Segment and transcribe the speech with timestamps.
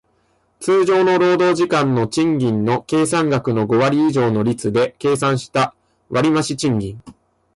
[0.59, 5.75] 通常の労働時間の賃金の計算額の五割以上の率で計算した
[6.09, 6.99] 割増賃金